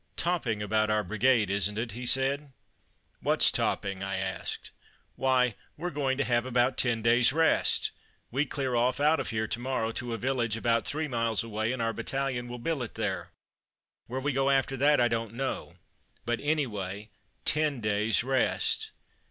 [0.17, 2.53] "Topping about our brigade, isn't it?" he said.
[3.19, 4.71] "What's topping?" I asked.
[5.15, 7.91] "Why, we're going to have about ten day's rest;
[8.31, 11.71] we clear off out of here to morrow to a village about three miles away,
[11.71, 13.29] and our battalion will billet there.
[14.07, 15.75] Where we go after that I don't know;
[16.25, 17.11] but, anyway,
[17.45, 18.89] ten days' rest.